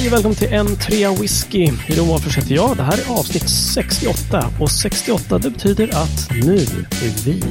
[0.00, 1.72] Hej och välkommen till en trea whisky.
[1.88, 2.76] I de heter jag.
[2.76, 7.42] Det här är avsnitt 68 och 68 det betyder att nu är vi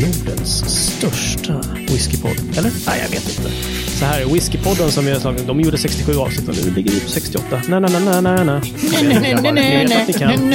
[0.00, 2.56] Nordens största whiskypodd.
[2.58, 2.70] Eller?
[2.86, 3.50] Nej, jag vet inte.
[3.98, 5.46] Så här är whiskypodden som har slagit.
[5.46, 7.62] De gjorde 67 avsnitt och nu ligger vi på 68.
[7.68, 8.60] Nej, nej, nej, nej, nej.
[9.02, 10.52] Ni vet att ni kan.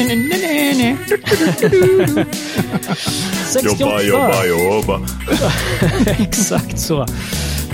[3.48, 4.04] 68.
[4.04, 5.02] Jobba, jobba, jobba.
[6.06, 7.08] Exakt så.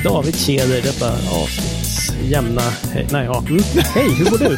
[0.03, 1.76] David Keder, detta avsnitts
[2.23, 2.61] jämna...
[2.93, 3.43] Hej, nej, ja.
[3.49, 3.63] Mm.
[3.95, 4.57] Hej, hur går du?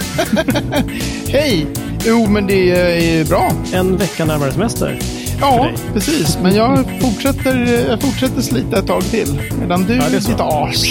[1.32, 1.68] Hej!
[2.06, 3.52] Jo, men det är bra.
[3.74, 5.00] En vecka närmare semester.
[5.42, 6.38] Ja, precis.
[6.44, 9.42] Men jag fortsätter, jag fortsätter slita ett tag till.
[9.60, 10.86] Medan du, Ja, ditt as,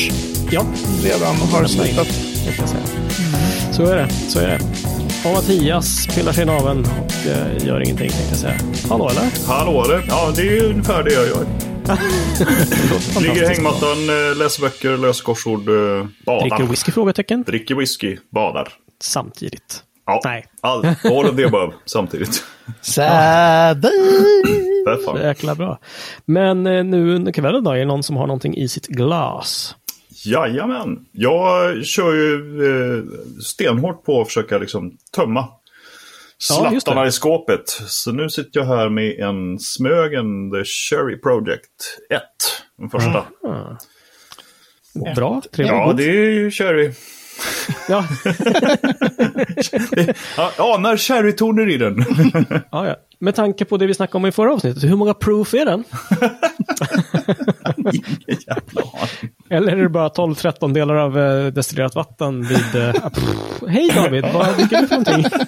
[0.51, 0.63] Ja,
[1.05, 2.05] redan har säga.
[3.73, 4.59] Så är det, så är det.
[5.25, 8.55] Och Mattias pillar sig i naveln och eh, gör ingenting, tänkte jag säga.
[8.89, 9.47] Hallå, eller?
[9.47, 10.03] Hallå det.
[10.09, 11.47] Ja, det är ungefär det jag gör.
[13.21, 13.99] Ligger i hängmattan,
[14.31, 16.41] eh, läser böcker, löser korsord, eh, badar.
[16.41, 16.93] Dricker whisky?
[16.93, 17.43] Frågetecken.
[17.43, 18.69] Dricker whisky, badar.
[19.03, 19.83] Samtidigt.
[20.07, 20.47] Ja, Nej.
[20.61, 22.45] all, all of the above samtidigt.
[22.81, 23.91] Säder!
[24.85, 25.21] För Så fan.
[25.23, 25.79] jäkla bra.
[26.25, 29.75] Men eh, nu under kvällen då, är det någon som har någonting i sitt glas?
[30.25, 30.99] Jajamän.
[31.13, 32.35] Jag kör ju
[32.67, 33.05] eh,
[33.43, 35.49] stenhårt på att försöka liksom tömma
[36.51, 37.69] Ja, slattarna i skåpet.
[37.69, 42.23] Så nu sitter jag här med en Smögen The Cherry Project 1.
[42.79, 43.25] Den första.
[45.17, 45.77] Bra, trevligt.
[45.77, 46.93] Ja, det är ju cherry.
[47.89, 48.05] Ja.
[50.37, 52.05] Jag anar cherrytoner i den.
[52.71, 52.97] Ja, ja.
[53.21, 55.85] Med tanke på det vi snackade om i förra avsnittet, hur många proof är den?
[59.51, 62.75] Eller är det bara 12-13 delar av eh, destillerat vatten vid...
[62.75, 62.95] Eh.
[63.69, 65.25] Hej David, vad dricker du för någonting?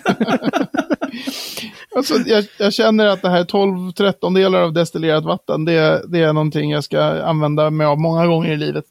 [1.96, 6.32] Alltså, jag, jag känner att det här 12-13 delar av destillerat vatten, det, det är
[6.32, 8.84] någonting jag ska använda mig av många gånger i livet.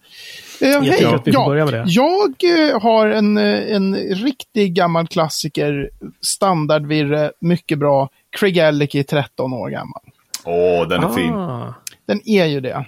[0.62, 0.88] Eh, hej.
[0.88, 1.84] Jättekul att vi får börja med det.
[1.88, 5.90] Jag eh, har en, eh, en riktig gammal klassiker,
[6.22, 8.10] standardvirre, mycket bra,
[8.40, 10.02] Craig Allicky, 13 år gammal.
[10.44, 11.34] Åh, den är fin.
[12.10, 12.86] Den är ju det.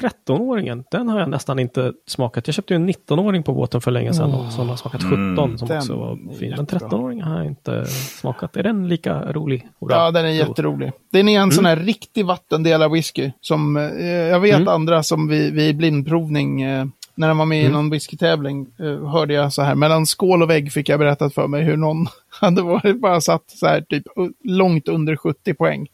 [0.00, 2.46] 13-åringen, den har jag nästan inte smakat.
[2.48, 5.58] Jag köpte ju en 19-åring på båten för länge sedan och som har smakat 17
[5.58, 6.50] som Den också var fin.
[6.50, 6.88] Men jättebra.
[6.88, 8.56] 13-åringen har jag inte smakat.
[8.56, 9.68] Är den lika rolig?
[9.78, 10.92] Ja, den är jätterolig.
[11.12, 11.78] Den är en sån Mm.
[11.78, 13.30] här riktig vattendelad whisky.
[13.40, 17.70] Som, eh, jag vet andra som vid, vid blindprovning, eh, när de var med Mm.
[17.70, 21.34] i någon whiskytävling, eh, hörde jag så här, mellan skål och vägg fick jag berättat
[21.34, 22.06] för mig hur någon
[22.40, 24.02] hade varit, bara satt så här typ
[24.44, 25.86] långt under 70 poäng.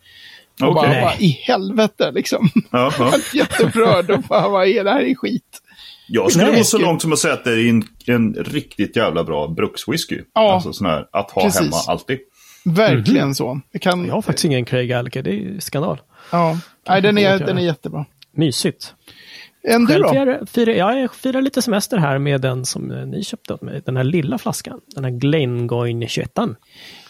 [0.63, 0.91] Och Okej.
[0.91, 2.51] bara, bara i helvete liksom.
[2.71, 3.13] Ja, ja.
[3.35, 5.63] Jätteupprörd och bara, vad är det här är skit.
[6.09, 9.25] Jag skulle gå så långt som att säga att det är en, en riktigt jävla
[9.25, 10.21] bra brukswhisky.
[10.35, 10.53] Ja.
[10.53, 11.61] Alltså sån här att ha Precis.
[11.61, 12.19] hemma alltid.
[12.65, 13.61] Verkligen så.
[13.73, 16.01] Det kan, Jag har faktiskt ingen Craig Alliker, det är skandal.
[16.31, 16.59] ja.
[16.89, 18.05] Nej, den är, jag den är jättebra.
[18.37, 18.95] Mysigt.
[19.63, 20.09] En du då?
[20.09, 23.63] firar, firar, ja, jag firar lite semester här med den som eh, ni köpte åt
[23.63, 23.83] mig.
[23.87, 24.81] Den här lilla flaskan.
[24.95, 26.39] Den här Glengoyne 21.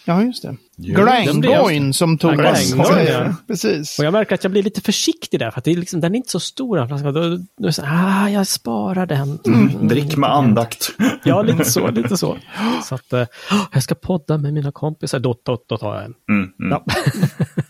[0.09, 0.57] Ja, just det.
[0.77, 2.55] Glangoyne som Glangoyne,
[2.85, 3.25] säger.
[3.25, 3.35] ja.
[3.47, 3.99] Precis.
[3.99, 6.15] Och jag märker att jag blir lite försiktig där, för att det är liksom, den
[6.15, 7.15] är inte så stor den flaskan.
[7.15, 9.39] Då, då är det så, ah, jag sparar den.
[9.47, 9.89] Mm.
[9.89, 10.91] Drick med andakt.
[11.25, 12.37] Ja, lite så, lite så.
[12.85, 13.27] Så att, eh,
[13.73, 16.15] jag ska podda med mina kompisar, då, då, då tar jag en.
[16.31, 16.71] Mm, mm.
[16.71, 16.85] Ja.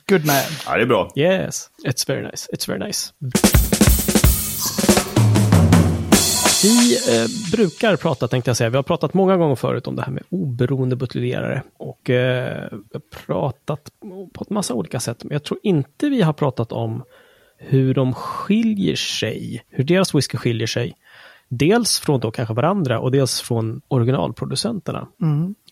[0.09, 0.37] Good man.
[0.66, 1.12] Ja, det är bra.
[1.16, 3.12] Yes, it's very nice, it's very nice.
[6.62, 10.02] Vi eh, brukar prata, tänkte jag säga, vi har pratat många gånger förut om det
[10.02, 11.62] här med oberoende buteljerare.
[11.76, 12.69] Och eh,
[13.26, 13.91] pratat
[14.32, 17.02] på ett massa olika sätt, men jag tror inte vi har pratat om
[17.58, 20.94] hur de skiljer sig, hur deras whisky skiljer sig.
[21.48, 25.08] Dels från då kanske varandra och dels från originalproducenterna.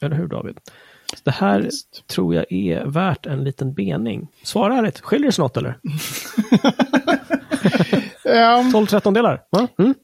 [0.01, 0.59] Eller hur David?
[1.15, 1.71] Så det här
[2.07, 4.29] tror jag är värt en liten bening.
[4.43, 5.79] Svara ärligt, skiljer det sig något eller?
[8.29, 9.43] Ja, 12-13 delar?
[9.51, 9.69] Va?
[9.79, 9.95] Mm?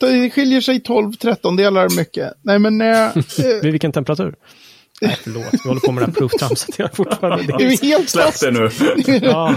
[0.00, 2.32] det skiljer sig 12-13 delar mycket.
[2.42, 2.80] Nej, men...
[2.80, 3.12] Eh, eh,
[3.62, 4.34] Vid vilken temperatur?
[5.00, 7.44] Nej, förlåt, vi håller på med det här provtramset jag fortfarande.
[7.58, 8.70] det är, helt Släpp det nu.
[9.26, 9.56] ja,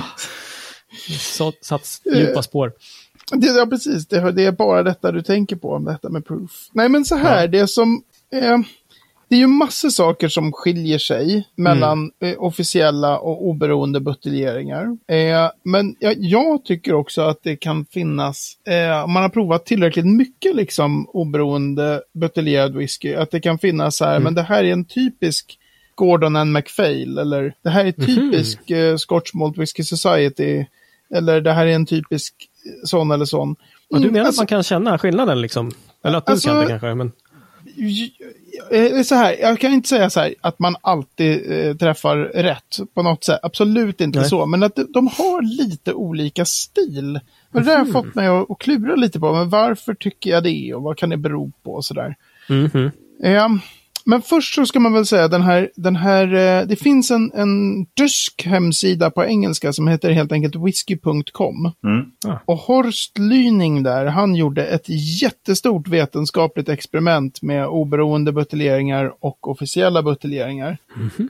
[1.19, 2.71] så, satt djupa spår.
[3.31, 4.07] Det, ja, precis.
[4.07, 6.51] Det, det är bara detta du tänker på, om detta med proof.
[6.71, 8.03] Nej, men så här, det som...
[8.33, 8.59] Eh,
[9.33, 14.83] det är ju massor saker som skiljer sig mellan eh, officiella och oberoende buteljeringar.
[15.07, 19.65] Eh, men jag, jag tycker också att det kan finnas, eh, om man har provat
[19.65, 24.63] tillräckligt mycket liksom oberoende buteljerad whisky, att det kan finnas så här, men det här
[24.63, 25.57] är en typisk
[25.95, 30.65] Gordon and MacPhail, eller det här är typisk eh, Scotch Malt Whisky Society,
[31.15, 32.33] eller det här är en typisk
[32.65, 33.51] eh, sån eller sån.
[33.51, 33.57] Och
[33.89, 35.71] du Mm, menar alltså- att man kan känna skillnaden liksom?
[36.03, 36.93] Eller att du Alltså- kan det kanske?
[36.95, 37.11] Men...
[38.71, 42.77] Eh, så här, jag kan inte säga så här att man alltid eh, träffar rätt
[42.93, 43.39] på något sätt.
[43.43, 44.29] Absolut inte Nej.
[44.29, 44.45] så.
[44.45, 47.19] Men att de, har lite olika stil.
[47.51, 49.33] Och det där har fått mig att, att klura lite på.
[49.33, 50.73] Men varför tycker jag det?
[50.73, 51.73] Och vad kan det bero på?
[51.73, 52.15] Och sådär.
[52.49, 52.91] Mhm.
[53.19, 53.49] Ja,
[54.05, 57.31] men först så ska man väl säga den här, den här eh, det finns en,
[57.33, 61.71] en tysk hemsida på engelska som heter helt enkelt whisky.com.
[61.83, 62.05] Mm.
[62.45, 64.85] Och Horst Lyning där, han gjorde ett
[65.21, 70.77] jättestort vetenskapligt experiment med oberoende buteljeringar och officiella buteljeringar.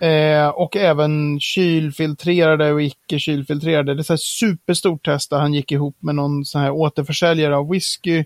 [0.02, 3.94] Eh, och även kylfiltrerade och icke kylfiltrerade.
[3.94, 6.72] Det är ett så här superstort test där han gick ihop med någon sån här
[6.72, 8.24] återförsäljare av whisky.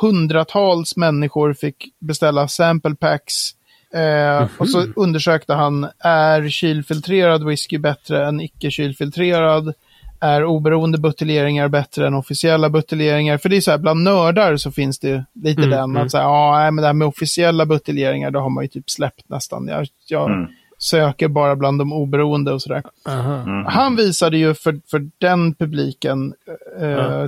[0.00, 3.54] Hundratals människor fick beställa sample packs.
[3.94, 9.74] Eh, Och så undersökte han, är kylfiltrerad whisky bättre än icke kylfiltrerad?
[10.20, 13.38] Är oberoende buteljeringar bättre än officiella buteljeringar?
[13.38, 16.02] För det är så här, bland nördar så finns det lite Mm, den, mm.
[16.02, 18.90] att säga, ja, nej, men det här med officiella buteljeringar, det har man ju typ
[18.90, 19.68] släppt nästan.
[19.68, 20.46] Jag, jag Mm.
[20.78, 22.82] söker bara bland de oberoende och sådär.
[23.08, 23.64] Aha.
[23.68, 26.34] Han visade ju för, för den publiken,
[26.80, 27.24] eh,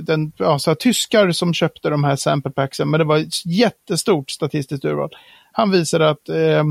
[0.00, 3.46] den, ja, så här, tyskar som köpte de här sample packsen, men det var ett
[3.46, 5.10] jättestort statistiskt urval.
[5.56, 6.64] Han visade att eh,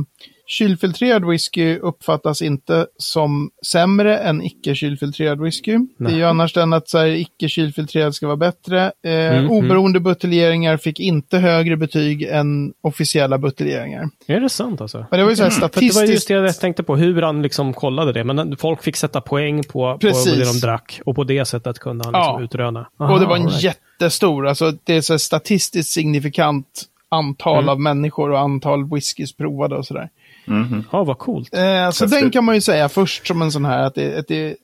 [0.47, 5.71] kylfiltrerad whisky uppfattas inte som sämre än icke-kylfiltrerad whisky.
[5.97, 6.23] Det är ju Nej.
[6.23, 8.91] annars den att så icke-kylfiltrerad ska vara bättre.
[9.05, 14.09] Eh, Mm, oberoende buteljeringar fick inte högre betyg än officiella buteljeringar.
[14.27, 15.05] Är det sant alltså?
[15.11, 16.01] Men det var ju så här För att det statistiskt.
[16.07, 18.23] var just det jag tänkte på, hur han liksom kollade det.
[18.23, 21.01] Men folk fick sätta poäng på, på det de drack.
[21.05, 22.43] Och på det sättet kunde han liksom Ja.
[22.43, 22.89] utröna.
[22.97, 23.63] Och det var en right.
[23.63, 26.83] jättestor, alltså det är så statistiskt signifikant
[27.13, 27.69] antal Mm.
[27.69, 30.09] av människor och antal whiskys provade och sådär.
[30.45, 30.83] Mhm.
[30.91, 31.53] Ja, vad coolt.
[31.53, 34.27] Eh, så den kan man ju säga först som en sån här att det, att
[34.27, 34.55] det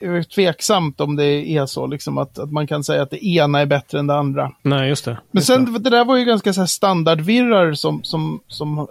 [0.00, 3.60] är tveksamt om det är så, liksom att, att man kan säga att det ena
[3.60, 4.52] är bättre än det andra.
[4.62, 5.10] Nej, just det.
[5.10, 5.78] Men Just sen, det.
[5.78, 8.86] det där var ju ganska så här standardvirrar som, som, som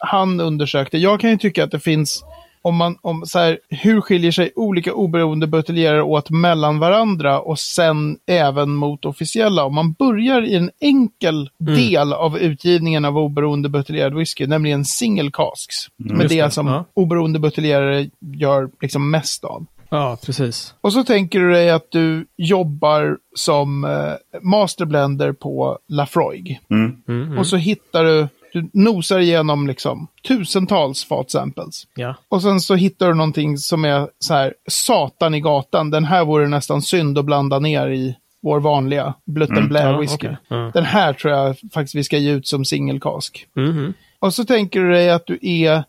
[0.00, 0.98] han undersökte.
[0.98, 2.24] Jag kan ju tycka att det finns,
[2.62, 7.58] om man, om så här, hur skiljer sig olika oberoende buteljerare åt mellan varandra och
[7.58, 9.64] sen även mot officiella.
[9.64, 11.74] Om man börjar i en enkel Mm.
[11.74, 15.76] del av utgivningen av oberoende buteljerad whisky, nämligen single casks.
[15.96, 16.20] Med Mm.
[16.22, 16.84] Just det, det, som ja.
[16.94, 19.66] oberoende buteljerare gör liksom mest av.
[19.90, 20.74] Ja, precis.
[20.80, 26.60] Och så tänker du dig att du jobbar som eh, masterblender på Lafroig.
[26.70, 26.96] Mm.
[27.08, 27.38] Mm, mm.
[27.38, 31.86] Och så hittar du, du nosar igenom liksom tusentals fatsamples.
[31.94, 32.14] Ja.
[32.28, 35.90] Och sen så hittar du någonting som är så här, satan i gatan.
[35.90, 39.98] Den här vore nästan synd att blanda ner i vår vanliga Blutten Mm, Blair ja,
[39.98, 40.14] whisky.
[40.26, 40.36] okej.
[40.48, 40.70] Ja.
[40.74, 43.46] Den här tror jag faktiskt vi ska ge ut som singelkask.
[43.56, 43.94] Mhm.
[44.22, 45.82] Och så tänker du dig att du är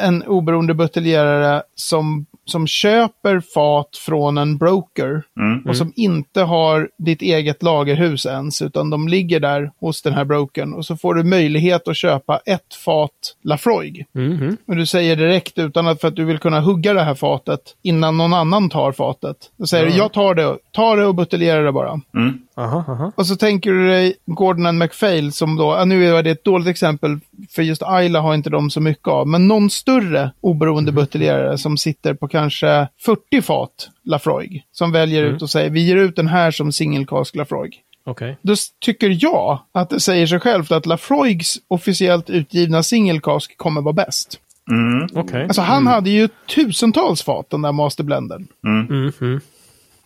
[0.00, 5.62] en oberoende buteljerare som, som köper fat från en broker Mm.
[5.68, 10.24] och som inte har ditt eget lagerhus ens, utan de ligger där hos den här
[10.24, 10.72] brokern.
[10.74, 13.10] Och så får du möjlighet att köpa ett fat
[13.44, 14.06] Lafroig.
[14.14, 14.56] Mhm.
[14.66, 17.60] Och du säger direkt utan att för att du vill kunna hugga det här fatet
[17.82, 19.36] innan någon annan tar fatet.
[19.56, 19.96] Då säger du, Ja.
[19.96, 22.00] jag tar det, ta det och buteljera det bara.
[22.14, 22.38] Mm.
[22.56, 23.12] Aha, aha.
[23.16, 26.44] Och så tänker du dig Gordon and MacPhail som då, ja, nu är det ett
[26.44, 27.18] dåligt exempel,
[27.50, 31.76] för just Ayla har inte de så mycket av, men någon större oberoende buteljerare som
[31.76, 36.26] sitter på kanske 40 fat Lafroig, som väljer ut och säger, vi ger ut den
[36.26, 37.80] här som single cask Lafroig.
[38.04, 38.38] Okej.
[38.42, 43.80] Då tycker jag att det säger sig självt att Lafroigs officiellt utgivna single cask kommer
[43.80, 44.40] vara bäst.
[44.70, 45.08] Mm.
[45.14, 45.42] Okej.
[45.42, 49.40] Alltså han hade ju tusentals fat, den där masterblenden, Mhm.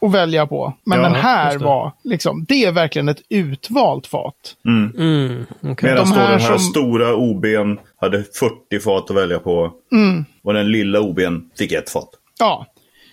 [0.05, 0.75] Att välja på.
[0.87, 4.35] Men Ja, den här var, liksom, det är verkligen ett utvalt fat.
[4.69, 4.93] Mm.
[4.99, 5.47] Mm.
[5.63, 5.91] Okej.
[5.91, 9.73] Medan De här den här som- stora OBn hade 40 fat att välja på.
[9.93, 10.25] Mm.
[10.45, 12.09] Och den lilla OBn fick ett fat.
[12.39, 12.67] Ja,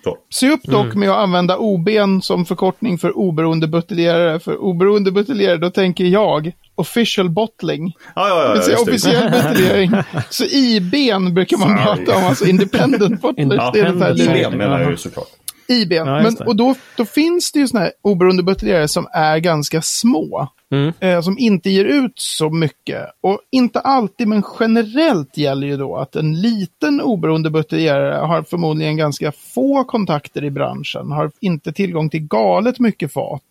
[0.03, 0.17] Så.
[0.33, 4.39] Se upp dock med att använda OBn som förkortning för oberoende buteljerare.
[4.39, 7.93] För oberoende buteljerare, då tänker jag official bottling.
[8.15, 8.53] Ja, ja, Det ja.
[8.53, 8.81] vill det.
[8.81, 9.91] officiell buteljering.
[10.29, 11.83] Så IBn brukar man Sorry.
[12.05, 13.53] prata om, alltså independent bottlers.
[13.57, 14.19] Ja, det är det här independent.
[14.19, 14.47] luriga.
[14.47, 15.27] IBn menar jag ju såklart.
[15.71, 15.95] IBn.
[15.95, 19.81] Ja, Men, och då, då finns det ju sådana här oberoende buteljerare som är ganska
[19.81, 20.47] små.
[20.71, 20.93] Mm.
[20.99, 23.05] Eh, som inte ger ut så mycket.
[23.21, 28.97] Och inte alltid, men generellt gäller ju då att en liten oberoende buteljerare har förmodligen
[28.97, 31.11] ganska få kontakter i branschen.
[31.11, 33.43] Har inte tillgång till galet mycket fat.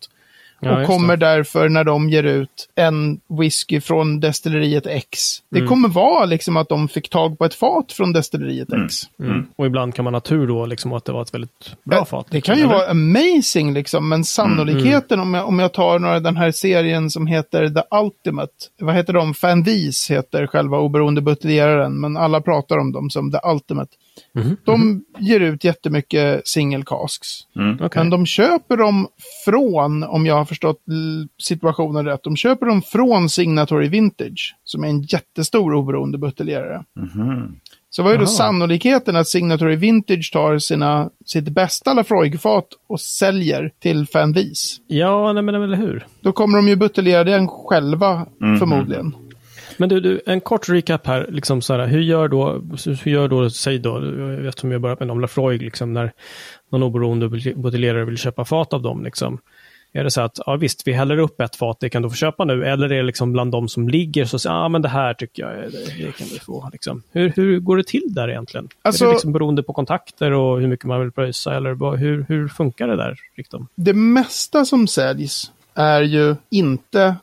[0.63, 1.25] Ja, och kommer det.
[1.25, 5.19] därför när de ger ut en whisky från destilleriet X.
[5.49, 5.69] Det Mm.
[5.69, 8.95] kommer vara liksom att de fick tag på ett fat från destilleriet X.
[9.19, 9.45] Mm.
[9.55, 12.05] Och ibland kan man ha tur då, liksom, att det var ett väldigt bra Ja,
[12.05, 12.25] fat.
[12.29, 12.73] Det liksom, kan ju eller?
[12.75, 17.27] vara amazing liksom, men sannolikheten om, jag, om jag tar några, den här serien som
[17.27, 19.33] heter The Ultimate, vad heter de?
[19.33, 23.91] Fanvis heter själva oberoende buteljeraren, men alla pratar om dem som The Ultimate.
[24.33, 24.57] Mhm.
[24.65, 27.27] De ger ut jättemycket single casks.
[27.55, 27.75] Mm.
[27.81, 27.89] Okej.
[28.03, 29.07] Men de köper dem
[29.45, 30.79] från, om jag har förstått
[31.41, 36.83] situationen rätt, de köper dem från Signatory Vintage, som är en jättestor oberoende buteljerare.
[36.99, 37.55] Mhm.
[37.89, 38.31] Så vad är då Aha.
[38.31, 44.77] sannolikheten att Signatory Vintage tar sina, sitt bästa Lafroig-fat och säljer till Fanvis?
[44.87, 46.05] Ja, nej, men eller hur?
[46.21, 48.59] Då kommer de ju buteljera den själva Mhm.
[48.59, 49.15] förmodligen.
[49.77, 51.27] Men du, du, en kort recap här.
[51.29, 52.61] Liksom så här hur gör då,
[53.03, 53.97] hur gör då, säg då,
[54.47, 56.11] eftersom jag börjat med Nom Lafroig, liksom när
[56.69, 59.03] någon oberoende buteljerare vill köpa fat av dem.
[59.03, 59.39] Liksom.
[59.93, 62.15] Är det så att, ja visst, vi häller upp ett fat, det kan du få
[62.15, 64.89] köpa nu, eller är det liksom bland de som ligger så säger ja men det
[64.89, 66.69] här tycker jag, det, det kan du få.
[66.71, 67.03] Liksom.
[67.11, 68.69] Hur, hur går det till där egentligen?
[68.81, 72.25] Alltså, är det liksom beroende på kontakter och hur mycket man vill pröjsa, eller hur,
[72.27, 73.19] hur funkar det där?
[73.37, 73.67] Liksom?
[73.75, 77.15] Det mesta som säljs är ju inte,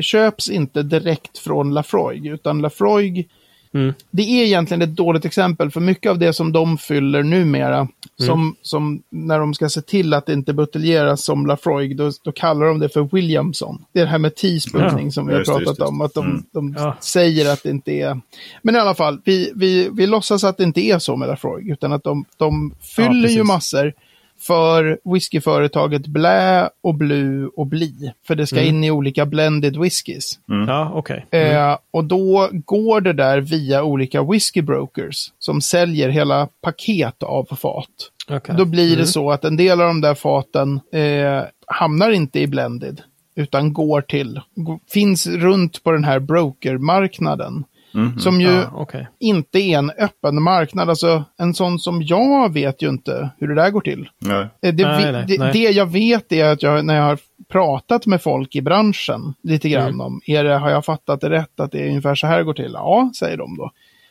[0.00, 3.28] köps inte direkt från Lafroig, utan Lafroig
[3.72, 3.94] Mm.
[4.10, 7.88] Det är egentligen ett dåligt exempel, för mycket av det som de fyller numera, mm.
[8.16, 12.32] som, som när de ska se till att det inte buteljeras som Lafroig, då, då
[12.32, 13.84] kallar de det för Williamson.
[13.92, 15.10] Det är det här med teaspooning ja.
[15.10, 15.88] som vi har pratat just, just.
[15.88, 16.42] om, att de, mm.
[16.52, 16.96] de ja.
[17.00, 18.20] säger att det inte är...
[18.62, 21.68] Men i alla fall, vi, vi, vi låtsas att det inte är så med Lafroig,
[21.68, 23.92] utan att de, de fyller ja, ju massor
[24.40, 28.12] för whiskyföretaget Blä och Blue och Bli.
[28.26, 28.68] För det ska mm.
[28.68, 30.38] in i olika blended whiskys.
[30.48, 30.68] Mm.
[30.68, 31.20] Ja, okay.
[31.30, 31.70] Mm.
[31.70, 37.86] Eh, och då går det där via olika whiskybrokers som säljer hela paket av fat.
[38.30, 38.56] Okay.
[38.56, 39.06] Då blir det mm.
[39.06, 43.02] så att en del av de där faten eh, hamnar inte i blended
[43.34, 44.40] utan går till,
[44.88, 47.64] finns runt på den här brokermarknaden.
[47.94, 48.18] Mm.
[48.18, 49.04] Som ju ah, okay.
[49.18, 50.90] inte är en öppen marknad.
[50.90, 54.08] Alltså en sån som jag vet ju inte hur det där går till.
[54.18, 54.48] Nej.
[54.62, 57.18] Eh, det, nej, nej, det, det, jag vet är att jag, när jag har
[57.48, 60.00] pratat med folk i branschen lite grann mm.
[60.00, 62.44] om, är det, har jag fattat det rätt att det är ungefär så här det
[62.44, 62.72] går till?
[62.72, 63.70] Ja, säger de då.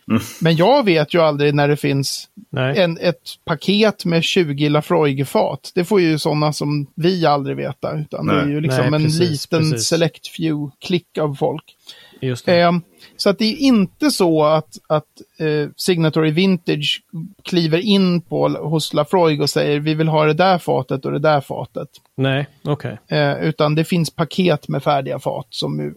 [0.10, 0.22] Mm.
[0.42, 2.30] Men jag vet ju aldrig när det finns
[2.76, 5.72] en, ett paket med 20 Lafroig-fat.
[5.76, 8.00] Det får ju sådana som vi aldrig veta.
[8.00, 9.88] Utan det är ju liksom Nej, en precis, liten precis.
[9.88, 11.64] select few klick av folk.
[12.22, 12.60] Just det.
[12.60, 12.72] Eh,
[13.18, 15.06] så att det är inte så att, att
[15.40, 17.02] eh, Signatory Vintage
[17.44, 21.20] kliver in på, hos Lafroig och säger vi vill ha det där fatet och det
[21.20, 21.90] där fatet.
[22.16, 22.98] Nej, okej.
[23.06, 23.20] Okay.
[23.20, 25.96] Eh, utan det finns paket med färdiga fat som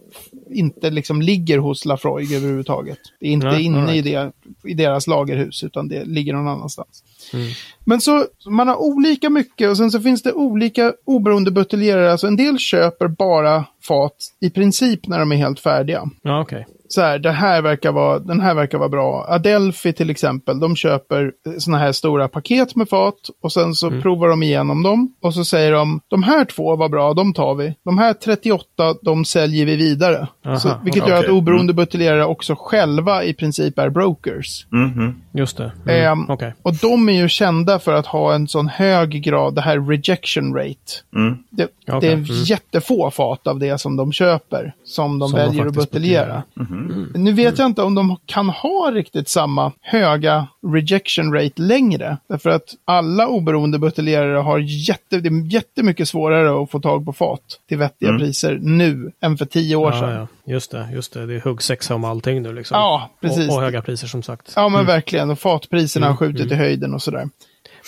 [0.49, 2.99] inte liksom ligger hos Lafroig överhuvudtaget.
[3.19, 4.05] Det är inte ja, inne right.
[4.05, 4.31] i, det,
[4.63, 7.03] i deras lagerhus utan det ligger någon annanstans.
[7.33, 7.47] Mm.
[7.85, 12.11] Men så man har olika mycket och sen så finns det olika oberoende buteljerare.
[12.11, 16.09] Alltså en del köper bara fat i princip när de är helt färdiga.
[16.21, 16.59] Ja, okej.
[16.59, 19.25] Okay så här, det här verkar vara, den här verkar vara bra.
[19.29, 24.01] Adelphi till exempel, de köper såna här stora paket med fat och sen så mm.
[24.01, 27.55] provar de igenom dem och så säger de, de här två var bra, de tar
[27.55, 27.75] vi.
[27.85, 30.27] De här 38, de säljer vi vidare.
[30.59, 31.29] så, vilket gör okay.
[31.29, 31.75] att oberoende mm.
[31.75, 34.65] buteljerare också själva i princip är brokers.
[34.71, 35.13] Mm -hmm.
[35.33, 35.71] Just det.
[35.87, 36.19] Mm.
[36.19, 36.51] Um, okay.
[36.61, 40.55] Och de är ju kända för att ha en sån hög grad, det här rejection
[40.55, 40.77] rate.
[41.15, 41.37] Mm.
[41.49, 41.99] Det, okay.
[41.99, 42.25] det, är mm.
[42.25, 46.43] jättefå fat av det som de köper som de som väljer att buteljera.
[46.55, 46.82] -hmm.
[46.91, 47.11] Mm.
[47.15, 52.17] Nu vet jag inte om de kan ha riktigt samma höga rejection rate längre.
[52.29, 57.13] Därför att alla oberoende buteljerare har jätte, det är jättemycket svårare att få tag på
[57.13, 58.21] fat till vettiga mm.
[58.21, 60.27] priser nu än för tio år ja, sedan.
[60.43, 60.53] Ja.
[60.53, 61.25] Just det, just det.
[61.25, 62.75] Det är huggsexa om allting nu liksom.
[62.75, 63.49] Ja, precis.
[63.49, 64.53] Och, och höga priser som sagt.
[64.55, 64.85] Ja, men mm.
[64.85, 65.29] verkligen.
[65.29, 66.53] Och fatpriserna har skjutit mm.
[66.53, 67.29] i höjden och sådär.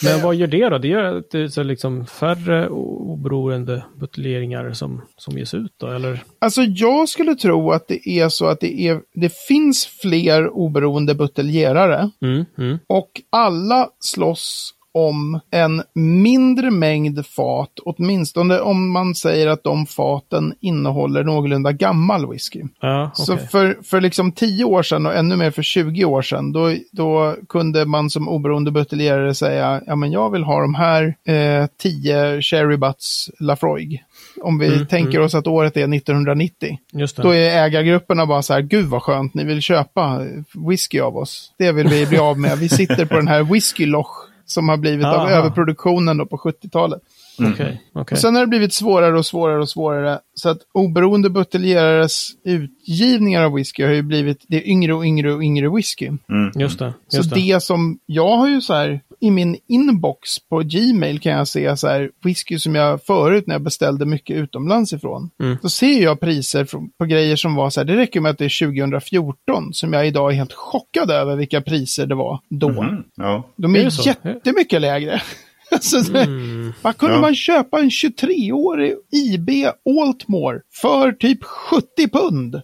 [0.03, 0.77] Men vad gör det då?
[0.77, 5.87] Det gör att det är så liksom färre oberoende buteljeringar som, som ges ut då,
[5.87, 6.23] eller?
[6.39, 11.15] Alltså jag skulle tro att det är så att det, är, det finns fler oberoende
[11.15, 12.09] buteljerare.
[12.21, 12.77] Mm, mm.
[12.87, 20.53] Och alla slåss om en mindre mängd fat, åtminstone om man säger att de faten
[20.59, 22.63] innehåller någorlunda gammal whisky.
[22.81, 23.25] Ja, okay.
[23.25, 26.75] Så för, för liksom 10 år sedan och ännu mer för 20 år sedan, då,
[26.91, 31.67] då kunde man som oberoende buteljerare säga, ja men jag vill ha de här eh,
[31.81, 34.03] 10 Cherry Butts Lafroig.
[34.41, 35.25] Om vi mm, tänker mm.
[35.25, 36.77] oss att året är 1990.
[37.15, 40.21] Då är ägargrupperna bara så här, gud vad skönt, ni vill köpa
[40.67, 41.51] whisky av oss.
[41.57, 42.57] Det vill vi bli av med.
[42.57, 45.15] Vi sitter på den här whisky-loch som har blivit Aha.
[45.15, 47.01] av överproduktionen då på 70-talet.
[47.39, 47.53] Mm.
[47.53, 48.17] Okay, okay.
[48.17, 50.19] Sen har det blivit svårare och svårare och svårare.
[50.33, 55.43] Så att oberoende buteljerares utgivningar av whisky har ju blivit det yngre och yngre och
[55.43, 56.07] yngre whisky.
[56.07, 56.51] Mm.
[56.55, 56.93] Just det.
[57.13, 57.41] Just så det.
[57.41, 61.77] det som, jag har ju så här, i min inbox på Gmail kan jag se
[61.77, 65.29] så här whisky som jag förut när jag beställde mycket utomlands ifrån.
[65.43, 65.57] Mm.
[65.61, 68.45] Då ser jag priser på grejer som var så här, det räcker med att det
[68.45, 72.69] är 2014 som jag idag är helt chockad över vilka priser det var då.
[72.69, 73.03] Mm.
[73.15, 73.43] Ja.
[73.55, 75.21] De är, är jättemycket lägre.
[75.71, 76.73] alltså, mm.
[76.81, 77.21] Vad kunde ja.
[77.21, 79.49] man köpa en 23-årig IB
[80.01, 82.61] Altmore för typ 70 pund?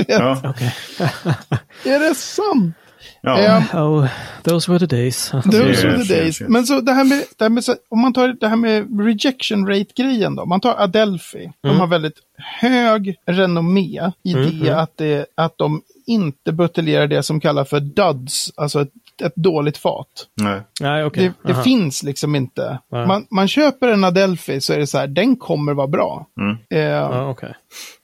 [0.08, 0.42] ja.
[1.84, 2.76] är det sant?
[3.22, 3.56] Ja.
[3.72, 4.08] Um, oh,
[4.42, 5.30] those were the days.
[5.30, 6.26] those yes, were the days.
[6.26, 6.50] Yes, yes.
[6.50, 9.66] Men så det här med, det här med om man tar det här med rejection
[9.66, 10.46] rate-grejen då.
[10.46, 11.38] Man tar Adelphi.
[11.38, 11.52] Mm.
[11.62, 12.18] De har väldigt
[12.60, 14.78] hög renommé i mm, det, mm.
[14.78, 19.78] Att, det att de inte buteljerar det som kallas för duds, alltså ett ett dåligt
[19.78, 20.06] fat.
[20.42, 20.60] Nej.
[20.80, 21.30] Nej, okay.
[21.42, 22.78] Det, det finns liksom inte.
[22.90, 26.26] Man, man, köper en Adelphi så är det så här, den kommer vara bra.
[26.40, 26.56] Mm.
[26.70, 27.52] Eh, ja, okay.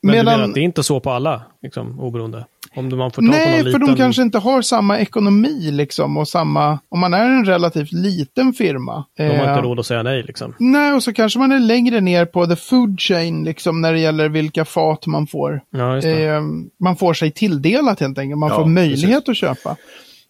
[0.02, 2.44] Men medan, du menar att det är inte så på alla liksom, oberoende?
[2.76, 3.86] Om man får tag på Nej, för liten...
[3.86, 8.52] de kanske inte har samma ekonomi liksom och samma, om man är en relativt liten
[8.52, 9.04] firma.
[9.16, 10.54] De har eh, inte råd att säga nej liksom.
[10.58, 13.98] Nej, och så kanske man är längre ner på the food chain liksom när det
[13.98, 15.60] gäller vilka fat man får.
[15.70, 16.24] Ja, just det.
[16.24, 16.40] Eh,
[16.80, 19.76] man får sig tilldelat helt enkelt, man Ja, får möjlighet att köpa.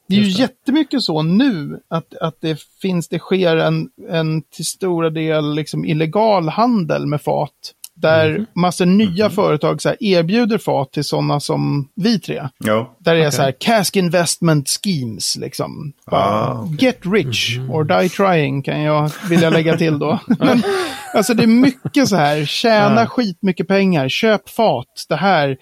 [0.09, 0.31] Det är ju det.
[0.31, 5.85] jättemycket så nu att, att det finns, det sker en, en till stora del liksom
[5.85, 7.51] illegal handel med fat.
[7.99, 8.47] Där Mhm.
[8.55, 12.49] massor nya företag så erbjuder fat till sådana som vi tre.
[12.59, 12.97] Ja.
[12.99, 13.33] Där det är Okej.
[13.33, 15.93] så här cask investment schemes liksom.
[16.05, 16.77] Ah, okej.
[16.81, 17.71] Get rich Mhm.
[17.71, 20.19] or die trying kan jag vilja lägga till då.
[20.39, 20.63] Men,
[21.15, 25.57] alltså det är mycket så här, tjäna skitmycket pengar, köp fat, det här.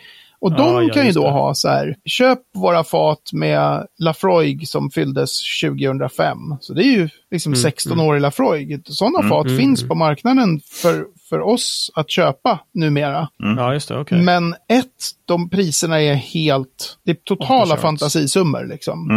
[0.44, 1.30] Och Ja, de ja, kan ju då det.
[1.30, 5.30] ha så här, köp våra fat med Lafroig som fylldes
[5.62, 6.38] 2005.
[6.60, 8.82] Så det är ju liksom Mm, 16 år i Lafroig.
[8.86, 13.28] Sådana fat finns på marknaden för, för oss att köpa numera.
[13.38, 13.98] Ja, just det.
[14.00, 14.22] Okej.
[14.22, 14.88] Men ett,
[15.24, 19.08] de priserna är helt, det är totala fantasisummor liksom.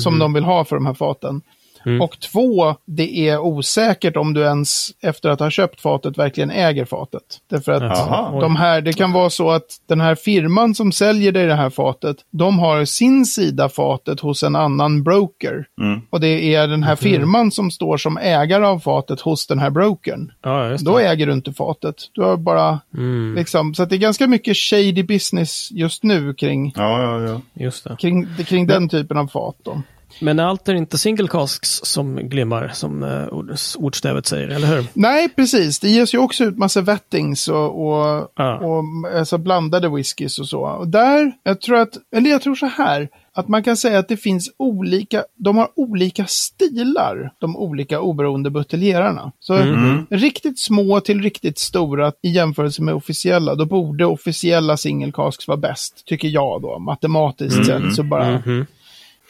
[0.00, 1.40] Som de vill ha för de här faten.
[1.86, 2.00] Mm.
[2.00, 6.84] Och två, det är osäkert om du ens efter att ha köpt fatet verkligen äger
[6.84, 7.22] fatet.
[7.50, 8.40] Därför att Jaha.
[8.40, 11.70] de här, det kan vara så att den här firman som säljer dig det här
[11.70, 15.66] fatet, de har sin sida fatet hos en annan broker.
[15.80, 16.00] Mm.
[16.10, 19.70] Och det är den här firman som står som ägare av fatet hos den här
[19.70, 20.32] brokern.
[20.42, 20.90] Ja, just det.
[20.90, 21.94] Då äger du inte fatet.
[22.12, 26.34] Du har bara, Mm, liksom, så att det är ganska mycket shady business just nu
[26.34, 27.40] kring, Ja, ja, ja.
[27.54, 27.96] just det.
[27.98, 29.56] kring, kring den typen av fat.
[29.62, 29.82] Då.
[30.20, 33.28] Men allt är inte single casks som glimmar, som uh,
[33.78, 34.86] ordstävet säger, eller hur?
[34.94, 35.78] Nej, precis.
[35.80, 38.58] Det ges ju också ut massa vettings och, och, Ja.
[38.58, 38.84] och
[39.18, 40.60] alltså blandade whiskys och så.
[40.60, 44.08] Och där, jag tror att, eller jag tror så här, att man kan säga att
[44.08, 49.32] det finns olika, de har olika stilar, de olika oberoende buteljerarna.
[49.40, 50.06] Så Mm.
[50.10, 55.58] riktigt små till riktigt stora i jämförelse med officiella, då borde officiella single casks vara
[55.58, 57.94] bäst, tycker jag då, matematiskt sett.
[57.94, 58.66] Så bara, Mhm.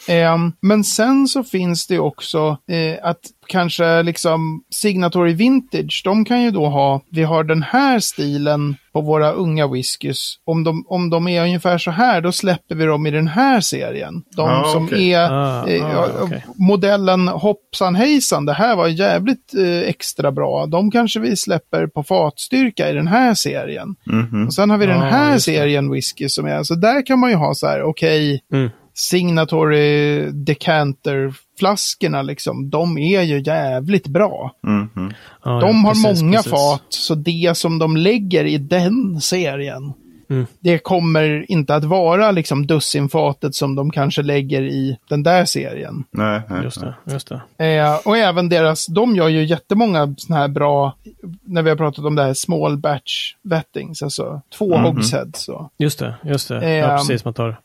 [0.09, 6.43] Ehm, men sen så finns det också eh, att kanske liksom Signatory Vintage, de kan
[6.43, 10.35] ju då ha, vi har den här stilen på våra unga whiskys.
[10.45, 13.61] Om de, om de är ungefär så här, då släpper vi dem i den här
[13.61, 14.23] serien.
[14.37, 15.13] De Ah, som okej.
[15.15, 16.45] är Ah, eh, ah, okej.
[16.57, 20.67] modellen hoppsan hejsan, det här var jävligt eh, extra bra.
[20.67, 23.95] De kanske vi släpper på fatstyrka i den här serien.
[24.07, 24.47] Mhm.
[24.47, 27.31] Och sen har vi den Ja, här serien whisky som är, så där kan man
[27.31, 28.71] ju ha så här, okej, Mm.
[28.95, 34.55] Signatory Decanter-flaskorna liksom, de är ju jävligt bra.
[34.63, 35.13] Mhm.
[35.45, 36.51] Ja, de ja, har precis, många precis.
[36.53, 39.93] fat, så det som de lägger i den serien,
[40.31, 40.47] Mm.
[40.61, 46.05] det kommer inte att vara liksom dussinfatet som de kanske lägger i den där serien.
[46.11, 46.63] Nej, nej.
[46.63, 47.67] Just det, just det.
[47.77, 50.97] Eh, och även deras, de gör ju jättemånga sådana här bra,
[51.45, 54.85] när vi har pratat om det här small batch vettings, alltså två Mhm.
[54.85, 55.43] hogsheads.
[55.45, 55.71] Så.
[55.79, 56.61] Just det, just det.
[56.61, 56.91] Ehm.
[56.91, 57.25] ja, precis.
[57.25, 57.57] Man tar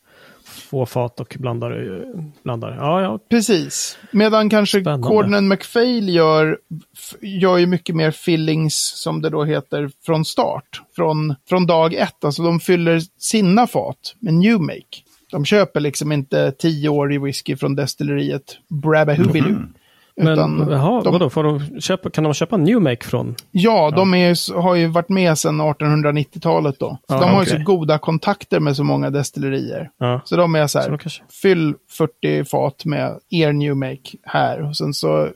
[0.70, 1.72] två fat och blandar.
[1.72, 2.76] eh, blandar.
[2.76, 3.20] Ja, ja.
[3.30, 3.98] Precis.
[4.12, 5.08] Medan kanske Spännande.
[5.08, 6.58] Corden McPhail gör,
[7.22, 10.82] gör ju mycket mer fillings, som det då heter, från start.
[10.96, 12.26] Från, från dag ett.
[12.26, 15.04] Alltså de fyller sina fat med new make.
[15.32, 19.56] De köper liksom inte tio år i whisky från destilleriet Brabahubinu.
[20.22, 21.30] Men Utan jaha, de- vadå?
[21.30, 23.36] Får de köpa, kan de köpa New Make från?
[23.52, 26.98] Ja, de är, har ju varit med sedan 1890-talet då.
[27.08, 27.58] Så Ja, de har ju okej.
[27.58, 29.90] så goda kontakter med så många destillerier.
[29.98, 31.24] Ja, Så de är så här, så kanske...
[31.42, 34.62] fyll 40 fat med er new make här.
[34.62, 35.30] Och sen så eh,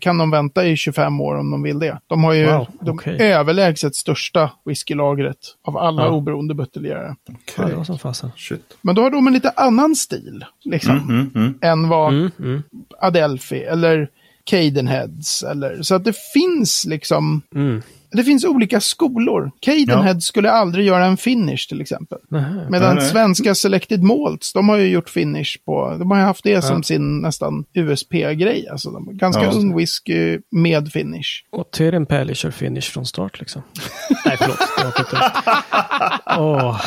[0.00, 1.98] kan de vänta i 25 år om de vill det.
[2.06, 3.16] De har ju Wow, de okej.
[3.32, 6.08] överlägset största whiskylagret av alla Ja.
[6.10, 7.16] oberoende buteljerare.
[7.28, 7.70] Ja, Okej.
[7.70, 8.30] det var som fasen.
[8.36, 8.76] Shit.
[8.82, 11.54] Men då har de en lite annan stil, liksom, Mm, mm.
[11.60, 12.62] än vad Mm, mm,
[13.00, 14.08] Adelphi eller
[14.44, 17.82] Cadenheads eller så att det finns liksom mm.
[18.12, 19.50] det finns olika skolor.
[19.60, 22.18] Cadenhead skulle aldrig göra en finish till exempel.
[22.30, 22.66] Nähä.
[22.70, 26.44] Medan Nej, svenska Selected Malts, de har ju gjort finish på, de har ju haft
[26.44, 26.82] det som Ja.
[26.82, 28.68] sin nästan USP-grej.
[28.68, 29.50] Alltså de, ganska Ja.
[29.50, 31.28] ung whisky med finish.
[31.52, 33.62] Och Tyrion Pelly kör finish från start liksom.
[34.26, 34.58] Nej, förlåt.
[36.38, 36.80] Åh.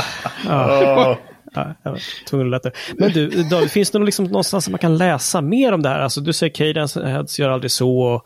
[1.55, 1.61] Ja.
[1.67, 2.77] Ja, jag var tvungen att lätta.
[2.97, 5.89] Men du, David, finns det någon liksom någonstans som man kan läsa mer om det
[5.89, 5.99] här?
[5.99, 7.99] Alltså, du säger Cadence Heads gör aldrig så.
[7.99, 8.25] Och,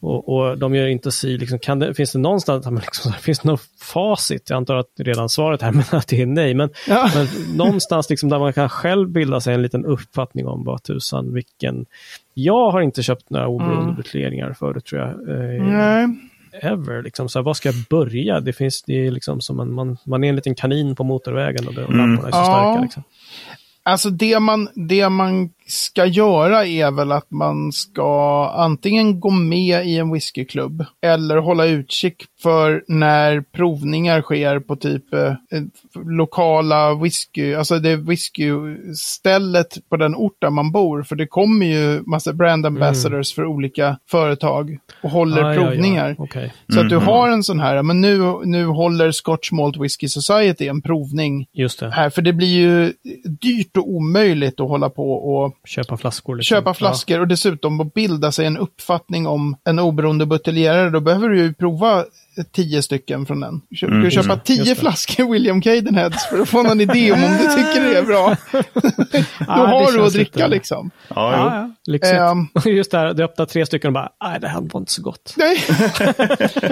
[0.00, 1.38] och, och de gör inte si.
[1.38, 4.50] Liksom, kan det, finns det någonstans, liksom, finns det något facit?
[4.50, 6.54] Jag antar att redan svaret här, men att det är nej.
[6.54, 7.10] Men, Ja.
[7.14, 11.34] men någonstans liksom där man kan själv bilda sig en liten uppfattning om vad tusan,
[11.34, 11.86] vilken...
[12.34, 13.94] Jag har inte köpt några oberoende Mm.
[13.96, 15.08] buteljeringar förut tror jag.
[15.10, 16.06] Eh, Nej.
[16.62, 17.02] Ever.
[17.02, 17.28] Liksom.
[17.28, 18.40] Så här, var ska jag börja?
[18.40, 21.68] Det, finns, det är liksom som en, man, man är en liten kanin på motorvägen
[21.68, 22.06] och, det, och Mm.
[22.10, 22.44] lamporna är så Ja.
[22.44, 22.82] starka.
[22.82, 23.02] Liksom.
[23.82, 29.86] Alltså det man, det man ska göra är väl att man ska antingen gå med
[29.86, 35.32] i en whiskyklubb eller hålla utkik för när provningar sker på typ eh,
[36.06, 41.02] lokala whisky, alltså det whiskystället på den ort där man bor.
[41.02, 46.14] För det kommer ju massa brand ambassadors för olika företag och håller Ah, ja, provningar.
[46.18, 46.24] ja.
[46.24, 46.52] Okej.
[46.72, 50.66] Så att du har en sån här, men nu, nu håller Scotch Malt Whisky Society
[50.68, 51.90] en provning Just det.
[51.90, 52.92] här, för det blir ju
[53.24, 56.36] dyrt och omöjligt att hålla på och Köpa flaskor.
[56.36, 56.56] Liksom.
[56.56, 60.90] köpa flaskor och dessutom att bilda sig en uppfattning om en oberoende buteljerare.
[60.90, 62.04] Då behöver du ju prova
[62.44, 63.60] tio stycken från den.
[64.02, 64.74] Du köpa tio just det.
[64.80, 68.36] flaskor William Cadenheads för att få någon idé om om du tycker det är bra.
[68.52, 68.62] Då
[69.46, 70.90] det har du att dricka lite- liksom.
[71.08, 71.38] Ja, jo.
[71.56, 71.70] ja.
[71.86, 72.14] Lyxigt.
[72.20, 72.46] Ehm.
[72.76, 75.34] Just där, du öppnar tre stycken och bara, nej det här var inte så gott.
[75.36, 75.58] Nej.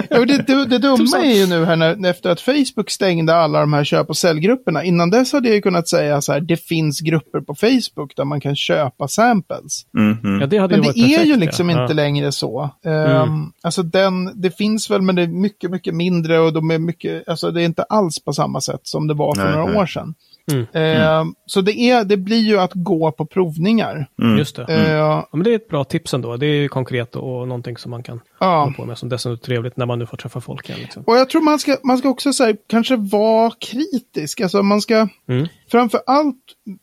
[0.09, 3.59] ja, det, det, det dumma är ju nu här när, efter att Facebook stängde alla
[3.59, 4.83] de här köp och säljgrupperna.
[4.83, 8.25] Innan dess hade jag ju kunnat säga så här, det finns grupper på Facebook där
[8.25, 9.85] man kan köpa samples.
[9.93, 10.37] Mhm.
[10.41, 11.81] Ja, det hade Men ju det varit är perfekt, ju liksom Ja.
[11.81, 12.69] inte längre så.
[12.85, 16.79] Um, Alltså den, det finns väl, men det är mycket, mycket mindre och de är
[16.79, 19.65] mycket, alltså det är inte alls på samma sätt som det var för Nej, några
[19.65, 19.77] nej.
[19.77, 20.15] år sedan.
[20.51, 20.65] Mm.
[20.73, 24.07] Ehm, Så det, är, det blir ju att gå på provningar.
[24.37, 24.63] Just det.
[24.63, 26.37] Ehm, Ja, men det är ett bra tips ändå.
[26.37, 28.59] Det är ju konkret och någonting som man kan ja.
[28.59, 28.97] hålla på med.
[28.97, 30.79] Som dessutom är trevligt när man nu får träffa folk igen.
[30.81, 31.03] Liksom.
[31.07, 34.41] Och jag tror man ska, man ska också säga, kanske vara kritisk.
[34.41, 35.47] Alltså man ska, Mm.
[35.71, 36.35] framför allt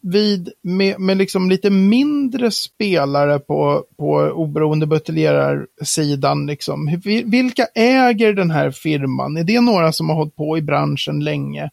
[0.03, 6.47] vid, med, med liksom lite mindre spelare på, på oberoende buteljerarsidan.
[6.47, 7.01] Liksom.
[7.25, 9.37] Vilka äger den här firman?
[9.37, 11.71] Är det några som har hållit på i branschen länge?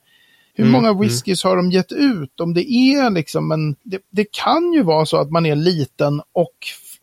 [0.53, 2.39] Hur Mm, många whiskys har de gett ut?
[2.39, 6.21] Om det är liksom en, det, det kan ju vara så att man är liten
[6.33, 6.53] och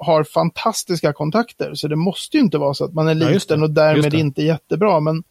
[0.00, 1.74] har fantastiska kontakter.
[1.74, 3.34] Så det måste ju inte vara så att man är Ja, det.
[3.34, 5.00] liten och Just därmed inte jättebra.
[5.00, 5.22] Men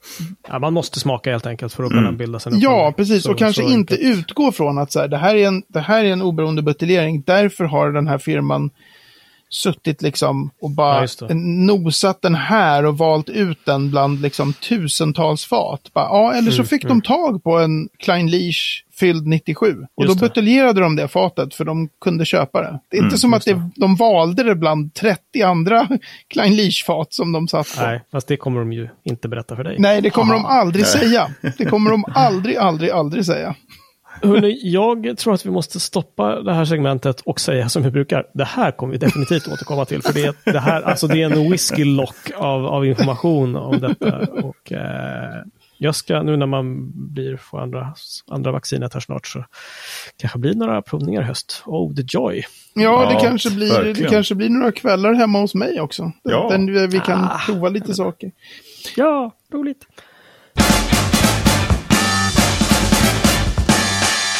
[0.47, 3.23] Ja, man måste smaka helt enkelt för att kunna bilda sig en Ja, precis.
[3.23, 4.17] Så- och kanske inte enkelt.
[4.19, 7.23] utgå från att så här, det, här är en, det här är en oberoende buteljering.
[7.25, 8.69] Därför har den här firman
[9.49, 11.33] suttit liksom och Ja, bara det.
[11.33, 15.81] nosat den här och valt ut den bland liksom tusentals fat.
[15.93, 19.86] Bara, ja, eller Mm, så fick de tag på en Klein Leash fylld 97.
[19.95, 22.79] Och Just då buteljerade de det fatet för de kunde köpa det.
[22.89, 25.88] Det är inte som att Mm, det, de valde det bland 30 andra
[26.27, 27.81] Klein Leash-fat som de satt på.
[27.81, 29.75] Nej, fast det kommer de ju inte berätta för dig.
[29.79, 31.29] Nej, det kommer de aldrig säga.
[31.57, 33.55] Det kommer de aldrig, aldrig, aldrig säga.
[34.21, 38.25] Hörrni, jag tror att vi måste stoppa det här segmentet och säga som vi brukar.
[38.34, 40.01] Det här kommer vi definitivt återkomma till.
[40.01, 44.17] För det, är- det, här, alltså det är en whisky-lock av, av information om detta.
[44.43, 45.43] Och, eh,
[45.77, 47.93] jag ska, nu när man blir, får andra,
[48.32, 49.43] andra vaccinet här snart, så
[50.17, 51.63] kanske blir några provningar i höst.
[51.65, 52.43] Oh, the joy.
[52.73, 56.12] Ja, det, Ja, kanske blir, det kanske blir några kvällar hemma hos mig också.
[56.23, 56.47] Ja.
[56.51, 57.39] Den, vi kan Ah.
[57.45, 58.32] prova lite saker.
[58.95, 59.86] Ja, roligt.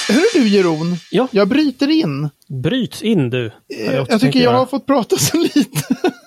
[0.08, 2.30] Hör du Jeroen, Ja, jag bryter in.
[2.48, 3.46] bryt in du.
[3.46, 3.52] Eh,
[3.86, 5.84] Hade Jag, tycker tänkt jag har fått prata så lite.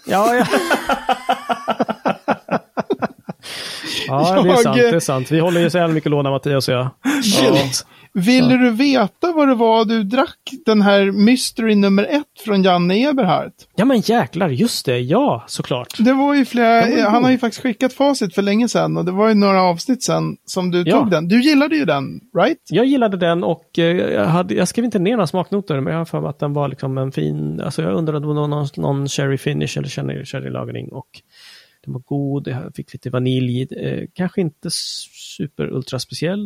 [0.06, 0.46] Ja, ja.
[4.06, 4.76] ja, det är Jag, sant.
[4.76, 5.30] eh, Det är sant.
[5.30, 6.88] Vi håller ju så jävla mycket låna, Mattias och jag.
[7.24, 7.86] Shit.
[8.12, 10.38] Ville du veta vad det var du drack?
[10.66, 13.54] Den här Mystery nummer ett från Janne Eberhardt.
[13.76, 14.98] Ja, men jäklar, just det.
[14.98, 15.86] Ja, såklart.
[15.98, 18.96] Det var ju flera, var ju han har ju faktiskt skickat facit för länge sedan
[18.96, 20.98] och det var ju några avsnitt sedan som du Ja.
[20.98, 21.28] tog den.
[21.28, 22.58] Du gillade ju den, right?
[22.70, 26.00] Jag gillade den och eh, jag, hade, jag skrev inte ner några smaknoter, men jag
[26.00, 27.60] har för mig att den var liksom en fin...
[27.60, 30.88] Alltså jag undrade om det var någon, någon cherry finish eller cherry, cherry-lagring.
[30.92, 31.08] Och
[31.84, 33.66] den var god, jag fick lite vanilj.
[33.76, 36.40] Eh, kanske inte super ultra speciell.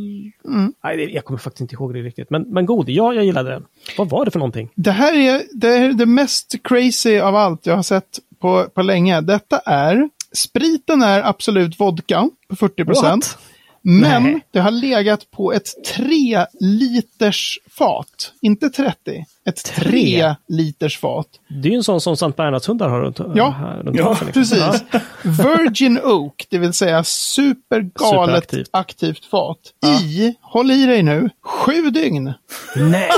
[0.44, 0.72] Mm.
[0.84, 2.30] Nej, jag kommer faktiskt inte ihåg det riktigt.
[2.30, 3.64] Men, men god, ja, jag gillade den.
[3.98, 4.70] Vad var det för någonting?
[4.74, 8.82] Det här är det, är det mest crazy av allt jag har sett på, på
[8.82, 9.20] länge.
[9.20, 13.38] Detta är, spriten är absolut vodka på 40 procent.
[13.82, 14.40] Men Nej.
[14.50, 18.32] det har legat på ett 3 liters fat.
[18.40, 19.24] Inte 30.
[19.48, 20.34] Ett 3 Tre?
[20.48, 21.26] liters fat.
[21.62, 23.50] Det är ju en sån som Sankt Bernhardshundar har runt, Ja.
[23.50, 24.26] här, runt Ja, liksom.
[24.32, 24.84] Precis.
[25.22, 28.68] Virgin Oak, det vill säga supergalet Superaktivt.
[28.72, 29.58] aktivt fat.
[30.02, 32.32] I, håll i dig nu, sju dygn.
[32.76, 33.10] Nej!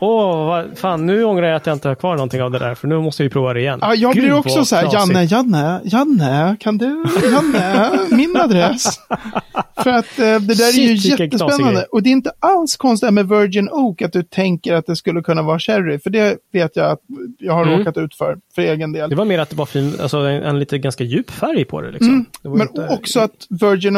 [0.00, 2.74] Åh, vad fan, nu ångrar jag att jag inte har kvar någonting av det där,
[2.74, 3.78] för nu måste vi prova det igen.
[3.82, 4.88] Ja, jag Gud, blir också så här.
[4.92, 9.00] Janne, Janne, Janne, kan du, Janne, min adress.
[9.82, 11.86] För att eh, det där är ju Shit, vilken knasig jättespännande.
[11.92, 15.22] Och det är inte alls konstigt med Virgin Oak att du tänker att det skulle
[15.22, 15.98] kunna vara sherry.
[15.98, 17.00] För det vet jag att
[17.38, 17.78] jag har Mm.
[17.78, 19.10] råkat ut för, för egen del.
[19.10, 21.80] Det var mer att det var fin, alltså en, en lite ganska djup färg på
[21.80, 21.90] det.
[21.90, 22.26] Liksom.
[22.42, 22.68] det var Mm.
[22.74, 23.96] Men inte- också att Virgin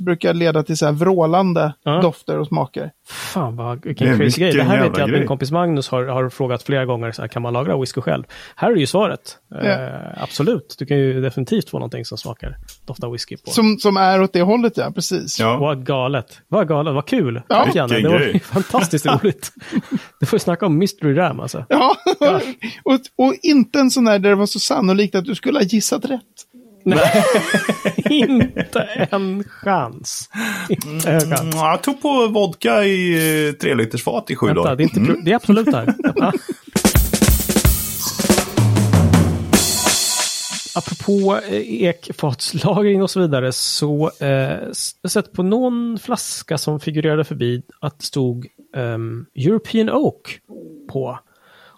[0.00, 2.00] brukar leda till så här vrålande Ja.
[2.02, 2.90] dofter och smaker.
[3.08, 4.50] Fan vad, Det vilken crazy grej.
[4.52, 7.22] Det vilken här vet jag att min kompis Magnus har, har frågat flera gånger, så
[7.22, 8.24] här, kan man lagra whisky själv?
[8.56, 9.36] Här är ju svaret.
[9.50, 9.56] Ja.
[9.60, 13.50] Eh, absolut, du kan ju definitivt få någonting som smakar, doftar whisky på.
[13.50, 14.90] Som, som är åt det hållet, ja.
[14.94, 15.40] Precis.
[15.40, 15.56] Ja.
[15.58, 16.40] Vad galet.
[16.48, 17.42] Vad galet, vad kul.
[17.48, 17.68] Ja.
[17.74, 18.40] Janne, det Vilken var grej.
[18.44, 19.52] fantastiskt roligt.
[20.20, 21.64] Du får ju snacka om mystery ram alltså.
[21.68, 21.96] Ja,
[22.82, 25.64] och, och inte en sån där där det var så sannolikt att du skulle ha
[25.64, 26.22] gissat rätt.
[28.10, 30.28] Inte en chans.
[30.68, 31.40] Inte en chans.
[31.40, 34.76] Mm, jag tog på vodka i eh, tre liters fat i sju Vänta, dagar.
[34.76, 35.94] det är, inte, pro- det är absolut där.
[40.78, 44.68] Apropå eh, ekfatslagring och så vidare så eh, jag
[45.02, 50.38] har sett på någon flaska som figurerade förbi att det stod ehm, European Oak
[50.92, 51.18] på.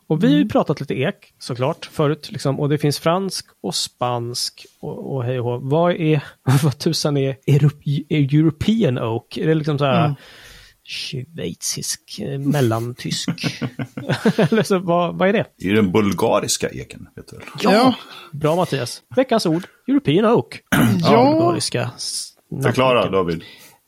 [0.06, 3.74] Och vi har ju pratat lite ek såklart förut liksom, och det finns fransk och
[3.74, 5.58] spansk och, och hej och hå.
[5.58, 6.24] Vad är,
[6.62, 9.36] vad tusan är, Europ- är European Oak?
[9.36, 10.14] Är det liksom så här
[10.90, 13.28] schweizisk, eh, mellantysk?
[14.36, 15.46] Eller så, vad, vad är det?
[15.58, 17.08] Det är den bulgariska eken.
[17.16, 17.46] Vet du väl?
[17.60, 17.94] Ja.
[18.32, 19.02] Bra Mattias.
[19.16, 20.60] Veckans ord, European Oak.
[21.02, 21.30] Ja.
[21.32, 21.90] Bulgariska.
[22.62, 23.42] Förklara David.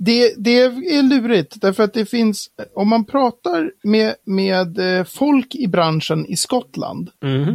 [0.04, 5.54] Det, det är lurigt, därför att det finns, om man pratar med, med eh, folk
[5.54, 7.10] i branschen i Skottland,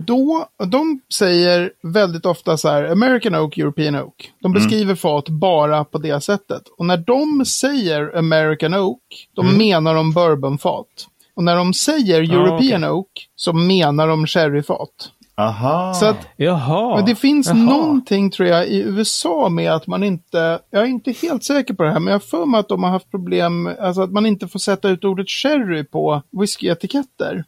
[0.08, 4.32] då, de säger väldigt ofta så här, American Oak, European Oak.
[4.42, 6.62] De beskriver fat bara på det sättet.
[6.78, 11.08] Och när de säger American Oak, då menar de bourbonfat.
[11.36, 15.12] Och när de säger European Oak, så menar de sherryfat.
[15.40, 15.94] Aha.
[15.94, 16.96] Så att Jaha.
[16.96, 17.56] men det finns Jaha.
[17.58, 21.84] någonting tror jag i USA med att man inte, jag är inte helt säker på
[21.84, 24.26] det här, men jag har för mig att de har haft problem, alltså att man
[24.26, 27.44] inte får sätta ut ordet sherry på whiskyetiketter.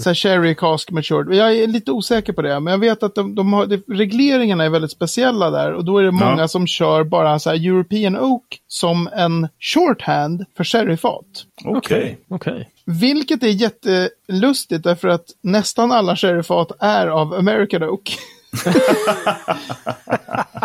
[0.00, 1.34] Så här sherry cask matured.
[1.38, 4.64] Jag är lite osäker på det, men jag vet att de, de har, det, regleringarna
[4.64, 6.48] är väldigt speciella där och då är det många Ja.
[6.48, 11.24] som kör bara så här European Oak som en shorthand för sherryfat.
[11.64, 12.18] Okej.
[12.28, 12.68] Okej.
[12.90, 18.18] Vilket är jättelustigt därför att nästan alla sherryfat är av American Oak.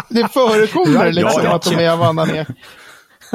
[0.09, 1.55] det förekommer liksom Ja, ja.
[1.55, 2.47] att de är av annan ek.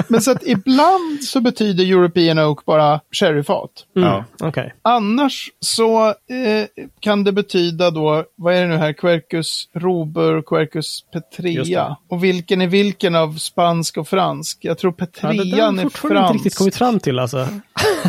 [0.08, 3.70] Men så att ibland så betyder European Oak bara sherryfat.
[3.92, 4.24] Ja.
[4.40, 4.74] Okej.
[4.82, 6.14] Annars så eh,
[7.00, 11.64] kan det betyda då, vad är det nu här, Quercus robur, Quercus petrea.
[11.64, 11.96] det.
[12.08, 14.58] Och vilken är vilken av spansk och fransk?
[14.61, 16.58] Jag tror Ja, det petrean har är jag fortfarande inte riktigt fransk.
[16.58, 17.48] kommit fram till alltså.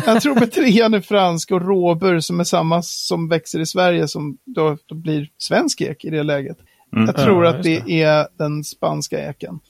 [0.06, 4.38] Jag tror petrean är fransk och råbur som är samma som växer i Sverige som
[4.44, 6.56] då, då blir svensk ek i det läget.
[6.92, 9.60] Jag tror Ja, att just det är den spanska eken.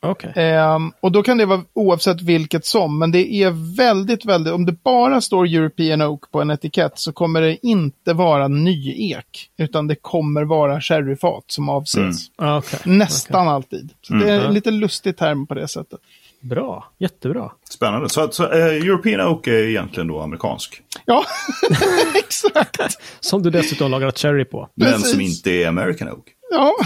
[0.00, 0.32] Okej.
[0.36, 4.66] Ehm, och då kan det vara oavsett vilket som, men det är väldigt, väldigt, om
[4.66, 9.50] det bara står European Oak på en etikett så kommer det inte vara ny ek,
[9.56, 12.30] utan det kommer vara sherryfat som avses.
[12.36, 12.80] Okej.
[12.84, 13.90] Nästan alltid.
[14.02, 16.00] Så det är en lite lustig term på det sättet.
[16.40, 16.90] Bra.
[16.98, 17.50] Jättebra.
[17.70, 18.08] Spännande.
[18.08, 20.82] Så, så eh, European Oak är egentligen då amerikansk.
[21.04, 21.24] Ja,
[22.14, 22.98] exakt.
[23.20, 24.68] Som du dessutom lagrat cherry på.
[24.74, 25.10] Men Precis.
[25.10, 26.24] som inte är American Oak.
[26.50, 26.72] Ja.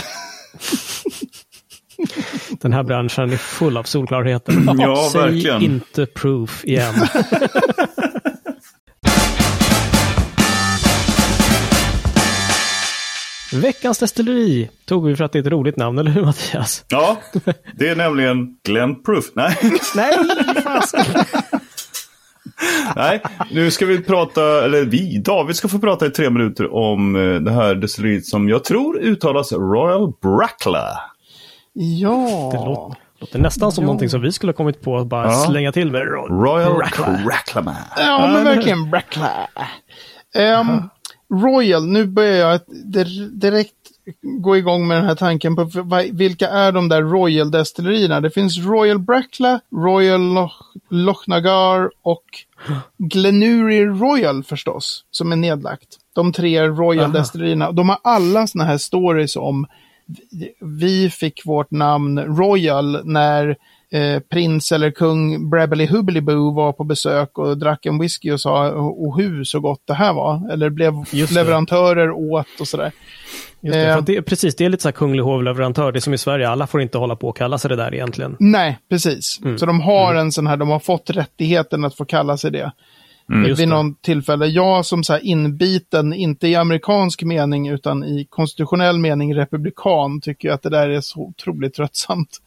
[2.51, 4.55] Den här branschen är full av solklarheter.
[4.79, 5.63] Ja, Säg verkligen.
[5.63, 6.95] inte proof igen.
[13.55, 16.85] Veckans destilleri tog vi för att det är ett roligt namn, eller hur Mattias?
[16.89, 17.17] Ja,
[17.77, 19.25] det är nämligen Glenn Proof.
[19.35, 19.57] Nej,
[19.95, 20.17] Nej,
[20.65, 21.25] fasiken.
[22.97, 27.17] nej, nu ska vi prata, eller vi, David ska få prata i tre minuter om
[27.17, 31.01] eh, det här destilleriet som jag tror uttalas Royal Brackla.
[31.73, 32.51] Ja.
[32.53, 33.87] Det låter, låter nästan som Ja.
[33.87, 35.33] någonting som vi skulle ha kommit på att bara Ja.
[35.49, 36.03] slänga till med.
[36.03, 37.21] Ro- Royal Brackla.
[37.27, 37.77] Bracklama.
[37.97, 39.31] Ja, men verkligen Brackla.
[40.61, 40.91] Um,
[41.43, 42.61] Royal, nu börjar jag
[43.41, 43.73] direkt
[44.23, 45.71] gå igång med den här tanken på
[46.13, 48.21] vilka är de där Royal-destillerierna.
[48.21, 52.25] Det finns Royal Brackla, Royal Loch, Lochnagar och
[52.99, 55.89] Glenury Royal förstås, som är nedlagt.
[56.13, 57.73] De tre Royal-destillerierna.
[57.73, 59.67] De har alla såna här stories om
[60.61, 63.57] vi fick vårt namn Royal när
[63.93, 68.71] eh, prins eller kung Brabbly Hubbly-Boo var på besök och drack en whisky och sa
[68.75, 70.53] oh hu så gott det här var.
[70.53, 70.95] Eller blev
[71.35, 72.93] leverantörer åt och sådär.
[73.65, 74.03] Just det, Eh.
[74.05, 75.93] det, precis, det är lite så här kunglig hovleverantör.
[75.93, 77.95] Det är som i Sverige, alla får inte hålla på och kalla sig det där
[77.95, 78.37] egentligen.
[78.41, 79.41] Nej, precis.
[79.57, 82.73] Så de har en sån här, de har fått rättigheten att få kalla sig det.
[83.33, 83.67] Vid det.
[83.67, 84.47] någon tillfälle.
[84.47, 90.49] Jag som så här inbiten, inte i amerikansk mening utan i konstitutionell mening republikan, tycker
[90.49, 92.39] jag att det där är så otroligt tröttsamt.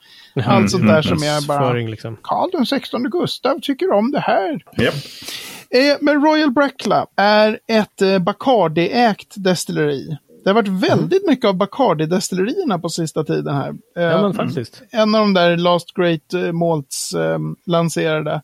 [0.46, 2.18] Allt sånt där som är bara, liksom.
[2.24, 4.64] Karl den 16 Gustav tycker om det här.
[4.78, 4.94] Japp.
[5.70, 10.18] Eh, men Royal Brackla är ett eh, Bacardi-ägt destilleri.
[10.44, 13.70] Det har varit väldigt mycket av Bacardi-destillerierna på sista tiden här.
[13.98, 14.84] Eh, Ja, men faktiskt.
[14.92, 18.42] en av de där Last Great eh, Malts eh, lanserade.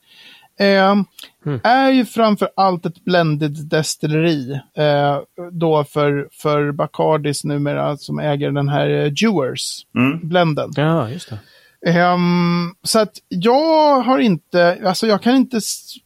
[1.46, 4.52] Eh, är ju framför allt ett blended destilleri.
[4.78, 5.20] Eh,
[5.52, 9.86] då för, för Bacardis numera som äger den här eh, Dewars
[10.22, 10.70] blenden.
[10.76, 11.40] Ja, just det.
[11.86, 15.60] Ehm, så att jag har inte, alltså jag kan inte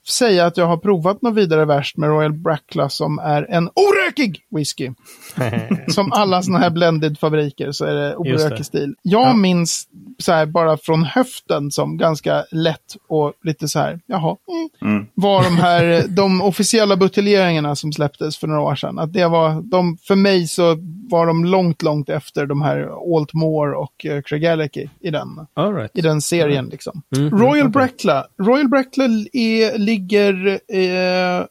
[0.10, 4.42] säga att jag har provat något vidare värst med Royal Brackla som är en orökig
[4.56, 4.92] whisky.
[5.88, 8.96] som alla sådana här blended-fabriker så är det orökig stil.
[9.02, 14.36] Jag minns så här bara från höften som ganska lätt och lite så här, jaha,
[14.82, 19.00] mm, var de här, de officiella buteljeringarna som släpptes för några år sedan.
[19.00, 20.76] Att det var, de, för mig så
[21.10, 25.92] var de långt, långt efter de här Altmore och uh, Craigellachie i den right.
[25.94, 26.66] i den serien.
[26.66, 27.02] Liksom.
[27.18, 27.70] Mm, Royal okej.
[27.70, 28.28] Brackla.
[28.42, 31.46] Royal Brackla är, ligger eh,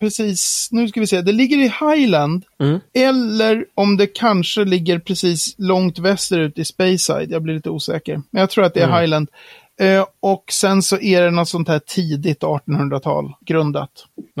[0.00, 2.44] precis, nu ska vi se, det ligger i Highland.
[2.60, 2.80] Mm.
[2.94, 7.30] Eller om det kanske ligger precis långt västerut i Speyside.
[7.30, 8.22] Jag blir lite osäker.
[8.30, 9.00] Men jag tror att det är Mm.
[9.00, 9.28] Highland.
[9.80, 13.90] Eh, och sen så är det något sånt här tidigt 1800-tal grundat.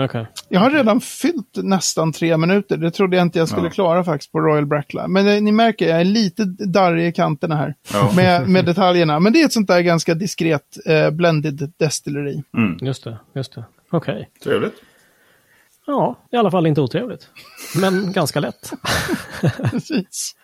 [0.00, 0.26] Okej.
[0.48, 2.76] Jag har redan fyllt nästan tre minuter.
[2.76, 3.70] Det trodde jag inte jag skulle Ja.
[3.70, 5.08] klara faktiskt på Royal Brackla.
[5.08, 8.12] Men eh, ni märker, jag är lite darrig i kanterna här Ja.
[8.16, 9.20] med, med detaljerna.
[9.20, 12.42] Men det är ett sånt där ganska diskret eh, blended destilleri.
[12.80, 13.18] Just det.
[13.34, 13.64] Just det.
[13.90, 14.30] Okej.
[14.44, 14.74] Trevligt.
[15.86, 17.28] Ja, i alla fall inte otrevligt.
[17.80, 18.72] Men ganska lätt.
[19.70, 20.34] Precis.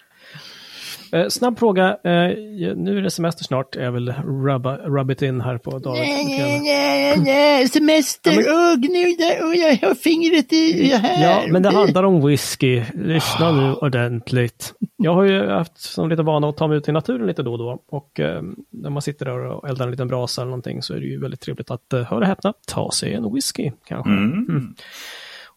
[1.12, 1.88] Eh, snabb fråga.
[1.88, 2.36] Eh,
[2.76, 3.76] nu är det semester snart.
[3.76, 4.12] Jag vill
[4.44, 6.00] rubba, rub it in här på David.
[6.02, 11.22] Nej, nej, nej, semester, Ja, men- nu där, och jag har fingret i det här.
[11.30, 12.82] Ja, men det handlar om whisky.
[12.94, 14.74] Lyssna nu ordentligt.
[14.96, 17.52] Jag har ju haft som lite vana att ta mig ut i naturen lite då
[17.52, 17.78] och då.
[17.88, 21.00] Och eh, när man sitter där och eldar en liten brasa eller någonting så är
[21.00, 24.10] det ju väldigt trevligt att, eh, hör och häpna, ta sig en whisky kanske.
[24.10, 24.74] Mm.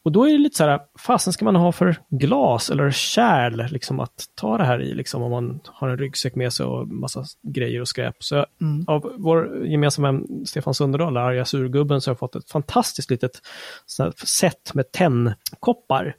[0.08, 3.72] Och då är det lite så här, fasen ska man ha för glas eller kärl
[3.72, 6.88] liksom att ta det här i, liksom om man har en ryggsäck med sig och
[6.88, 8.16] massa grejer och skräp.
[8.20, 8.46] Så jag,
[8.88, 13.32] av vår gemensamma vän Stefan Sunderdahl, arga surgubben, så har jag fått ett fantastiskt litet
[14.26, 16.16] set med tennkoppar.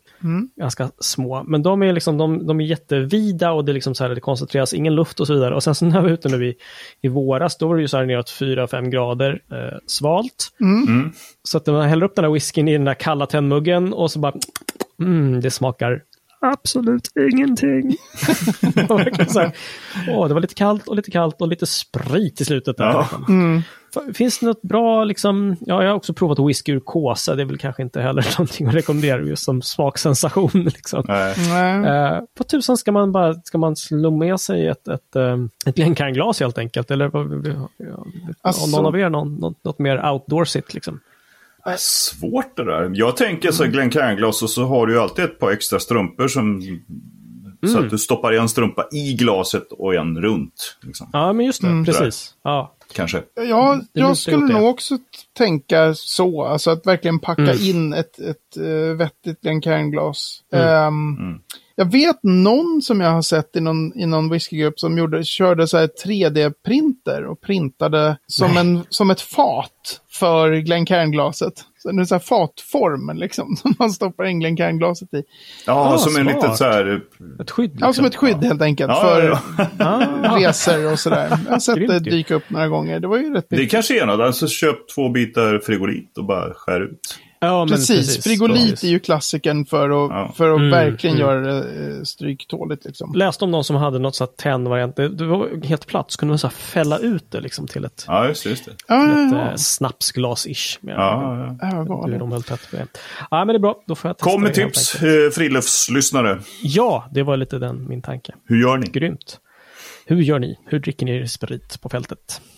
[0.56, 4.04] Ganska små, men de är liksom, de, de är jättevida och det är liksom så
[4.04, 5.54] här, det koncentreras ingen luft och så vidare.
[5.54, 6.56] Och sen så när jag var ute nu i,
[7.00, 10.52] i våras, då var det ju så här neråt 4-5 grader eh, svalt.
[11.42, 14.18] Så att man häller upp den här whiskyn i den där kalla tennmuggen och så
[14.18, 14.34] bara,
[15.00, 16.02] mm, det smakar
[16.40, 17.96] absolut ingenting.
[19.34, 19.52] här,
[20.08, 22.76] åh, det var lite kallt och lite kallt och lite sprit i slutet.
[22.76, 22.84] Där.
[22.84, 23.08] Ja.
[23.96, 27.42] F- Finns det något bra, liksom, ja, jag har också provat whisky ur kåsa, det
[27.42, 30.50] är väl kanske inte heller någonting att rekommendera just som smaksensation.
[30.54, 31.04] Liksom.
[31.86, 35.74] Eh, på tusan ska man bara ska man slå med sig ett, ett, eh, ett
[35.74, 36.90] Glencairn-glas helt enkelt?
[36.90, 37.68] Eller ja,
[38.42, 40.74] Alltså- om någon av er någon, något, något mer outdoorsigt?
[40.74, 41.00] Liksom?
[41.76, 42.90] Svårt det där.
[42.94, 46.28] Jag tänker så här Glencairn-glas och så har du ju alltid ett par extra strumpor
[46.28, 46.62] som...
[47.66, 50.76] Så att du stoppar en strumpa i glaset och en runt.
[50.82, 51.10] Liksom.
[51.12, 52.34] Ja, men just det, precis.
[52.44, 52.74] Ja.
[52.92, 53.22] Kanske.
[53.34, 54.98] Ja, lutar jag skulle nog också
[55.38, 56.44] tänka så.
[56.44, 57.58] Alltså att verkligen packa Mm.
[57.60, 60.42] in ett, ett uh, vettigt Glencairn-glas.
[60.52, 61.40] Mm.
[61.80, 65.66] Jag vet någon som jag har sett i någon, i någon whiskygrupp som gjorde, körde
[65.66, 71.52] så här 3D-printer och printade som, en, som ett fat för Glencairn-glaset.
[71.78, 75.22] Så det är så här fatform liksom, som man stoppar in Glencairn-glaset i.
[75.66, 76.34] Ja, Ah, som en smart.
[76.42, 77.00] litet så här...
[77.40, 77.70] Ett skydd.
[77.70, 77.86] Liksom.
[77.86, 79.38] Ja, som ett skydd helt enkelt Ja, för
[79.78, 81.38] ja, Ah, resor och sådär.
[81.46, 83.00] Jag har sett det Grymt dyka upp några gånger.
[83.00, 84.20] Det var ju rätt Det kanske är något.
[84.20, 87.18] Alltså köp två bitar frigolit och bara skär ut.
[87.40, 88.84] Ja, men Precis, frigolit precis.
[88.84, 90.32] är ju klassikern för att, Ja.
[90.36, 91.28] för att Mm, verkligen mm.
[91.28, 91.58] göra det
[91.96, 92.84] eh, stryktåligt.
[92.84, 93.12] Liksom.
[93.14, 94.96] Läste om någon som hade något sånt här tennvariant.
[94.96, 97.84] Det, det var helt platt, så kunde man så här fälla ut det liksom till
[97.84, 98.46] ett, Ja, just.
[98.46, 98.70] Just det.
[98.88, 100.78] Ja, ett ja, eh, snapsglas-ish.
[100.80, 101.86] med- Ja, ja.
[102.10, 102.18] ja.
[102.18, 102.86] De höll tätt på det.
[103.30, 103.82] Ja, men det är bra.
[103.86, 106.40] Då får jag testa Kom med tips, eh, friluftslyssnare.
[106.62, 108.34] Ja, det var lite den min tanke.
[108.44, 108.86] Hur gör ni?
[108.86, 109.38] Grymt.
[110.06, 110.58] Hur gör ni?
[110.66, 112.40] Hur dricker ni sprit på fältet?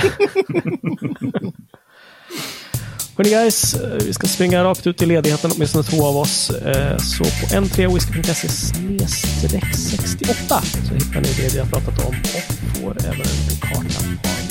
[3.20, 6.50] Hörni guys, eh, vi ska springa rakt ut i ledigheten, åtminstone två av oss.
[6.50, 12.96] Eh, Så på n3whisky.se 68 så hittar ni det vi har pratat om och får
[13.04, 14.04] även en karta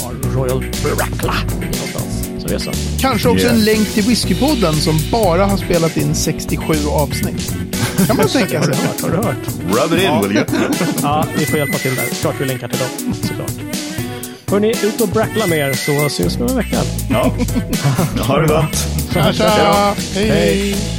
[0.03, 2.41] var Royal Brackla någonstans.
[2.41, 2.71] Så det är så.
[2.99, 3.57] Kanske också Yeah.
[3.57, 7.53] en länk till Whiskypodden som bara har spelat in 67 avsnitt.
[8.07, 8.83] Kan man tänka Har du sig.
[8.85, 9.01] hört?
[9.01, 9.47] Har du hört?
[9.89, 10.45] Rub it in, will you?
[11.01, 12.05] Ja, vi får hjälpa till där.
[12.21, 13.51] Klart vi länkar till dem, såklart.
[14.51, 16.81] Hörni, ut och brackla mer så syns vi om en vecka.
[17.09, 17.31] Ja.
[18.27, 18.87] Ha det gott.
[19.13, 19.95] Tja, tja.
[20.15, 20.98] Hej, hej.